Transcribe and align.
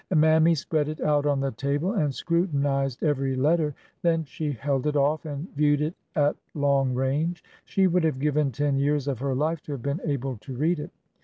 Mammy 0.15 0.55
spread 0.55 0.89
it 0.89 0.99
out 1.01 1.27
on 1.27 1.41
the 1.41 1.51
table 1.51 1.91
and 1.93 2.11
scrutinized 2.11 3.03
every 3.03 3.35
letter. 3.35 3.75
Then 4.01 4.23
she 4.25 4.51
held 4.53 4.87
it 4.87 4.95
off 4.95 5.27
and 5.27 5.47
viewed 5.55 5.79
it 5.79 5.93
at 6.15 6.35
long 6.55 6.95
range. 6.95 7.43
She 7.65 7.85
would 7.85 8.03
have 8.03 8.17
given 8.17 8.51
ten 8.51 8.77
years 8.77 9.07
of 9.07 9.19
her 9.19 9.35
life 9.35 9.61
to 9.61 9.73
have 9.73 9.83
been 9.83 10.01
able 10.03 10.37
to 10.37 10.57
read 10.57 10.79
it. 10.79 10.89